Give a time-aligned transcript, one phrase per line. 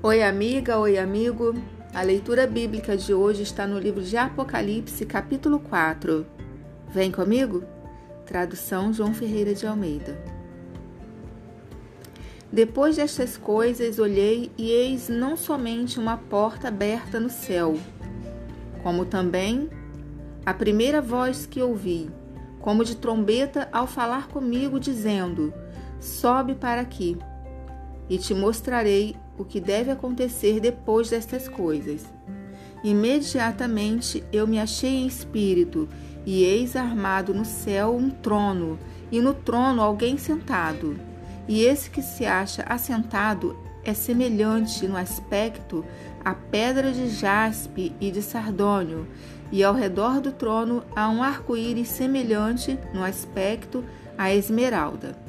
[0.00, 1.52] Oi, amiga, oi, amigo.
[1.92, 6.24] A leitura bíblica de hoje está no livro de Apocalipse, capítulo 4.
[6.88, 7.64] Vem comigo?
[8.24, 10.16] Tradução João Ferreira de Almeida.
[12.52, 17.76] Depois destas coisas, olhei e eis não somente uma porta aberta no céu,
[18.84, 19.68] como também
[20.46, 22.08] a primeira voz que ouvi,
[22.60, 25.52] como de trombeta ao falar comigo, dizendo:
[25.98, 27.18] Sobe para aqui,
[28.08, 32.04] e te mostrarei o que deve acontecer depois destas coisas.
[32.82, 35.88] Imediatamente eu me achei em espírito,
[36.26, 38.78] e eis armado no céu um trono,
[39.10, 40.98] e no trono alguém sentado.
[41.46, 45.84] E esse que se acha assentado é semelhante no aspecto
[46.22, 49.06] à pedra de jaspe e de sardônio,
[49.50, 53.82] e ao redor do trono há um arco-íris semelhante no aspecto
[54.16, 55.27] à esmeralda.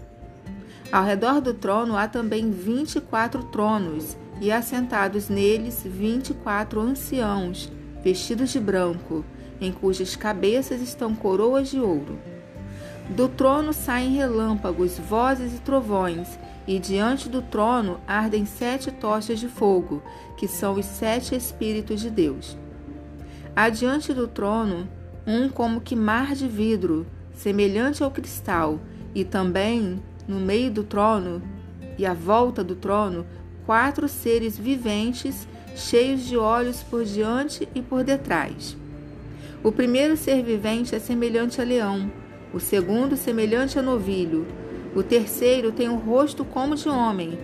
[0.92, 6.34] Ao redor do trono há também vinte e quatro tronos, e assentados neles vinte e
[6.34, 7.72] quatro anciãos,
[8.04, 9.24] vestidos de branco,
[9.62, 12.18] em cujas cabeças estão coroas de ouro.
[13.10, 19.48] Do trono saem relâmpagos, vozes e trovões, e diante do trono ardem sete tochas de
[19.48, 20.02] fogo,
[20.38, 22.58] que são os sete Espíritos de Deus.
[23.56, 24.88] Adiante do trono,
[25.26, 28.80] um como que mar de vidro, semelhante ao cristal,
[29.14, 31.42] e também no meio do trono
[31.98, 33.26] e à volta do trono,
[33.66, 38.78] quatro seres viventes, cheios de olhos por diante e por detrás.
[39.64, 42.12] O primeiro ser vivente é semelhante a leão,
[42.54, 44.46] o segundo semelhante a novilho,
[44.96, 47.38] o terceiro tem o um rosto como de homem,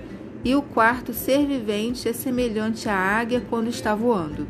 [0.43, 4.47] e o quarto ser vivente é semelhante à águia quando está voando.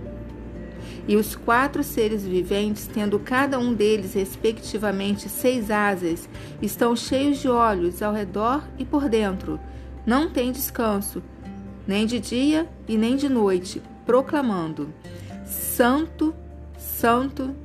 [1.08, 6.28] E os quatro seres viventes, tendo cada um deles respectivamente seis asas,
[6.62, 9.60] estão cheios de olhos ao redor e por dentro.
[10.06, 11.22] Não têm descanso,
[11.88, 14.92] nem de dia e nem de noite, proclamando:
[15.46, 16.34] Santo,
[16.78, 17.56] Santo,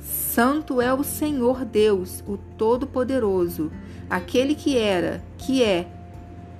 [0.00, 3.72] Santo é o Senhor Deus, o Todo-Poderoso,
[4.08, 5.88] aquele que era, que é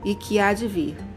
[0.04, 1.09] e que há de vir.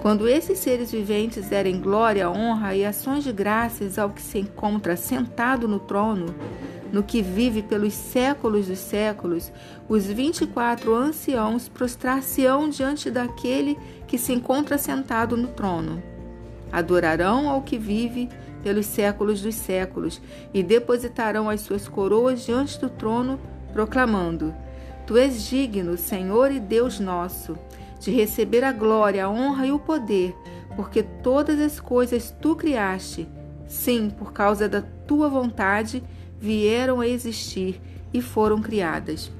[0.00, 4.96] Quando esses seres viventes derem glória, honra e ações de graças ao que se encontra
[4.96, 6.34] sentado no trono,
[6.92, 9.52] no que vive pelos séculos dos séculos,
[9.88, 13.76] os vinte e quatro anciãos prostrar-se-ão diante daquele
[14.06, 16.00] que se encontra sentado no trono.
[16.70, 18.28] Adorarão ao que vive
[18.62, 20.22] pelos séculos dos séculos
[20.54, 23.38] e depositarão as suas coroas diante do trono,
[23.72, 24.54] proclamando:
[25.08, 27.56] Tu és digno, Senhor e Deus nosso
[27.98, 30.36] de receber a glória, a honra e o poder,
[30.76, 33.26] porque todas as coisas tu criaste,
[33.66, 36.04] sim, por causa da tua vontade,
[36.38, 37.80] vieram a existir
[38.12, 39.32] e foram criadas.